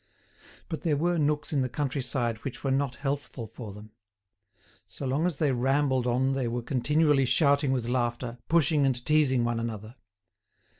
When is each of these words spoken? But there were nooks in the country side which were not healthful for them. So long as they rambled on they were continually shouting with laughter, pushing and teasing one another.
But 0.67 0.81
there 0.81 0.97
were 0.97 1.19
nooks 1.19 1.53
in 1.53 1.61
the 1.61 1.69
country 1.69 2.01
side 2.01 2.37
which 2.39 2.63
were 2.63 2.71
not 2.71 2.95
healthful 2.95 3.45
for 3.45 3.71
them. 3.71 3.91
So 4.83 5.05
long 5.05 5.27
as 5.27 5.37
they 5.37 5.51
rambled 5.51 6.07
on 6.07 6.33
they 6.33 6.47
were 6.47 6.63
continually 6.63 7.25
shouting 7.25 7.71
with 7.71 7.87
laughter, 7.87 8.39
pushing 8.49 8.87
and 8.87 9.05
teasing 9.05 9.43
one 9.43 9.59
another. 9.59 9.93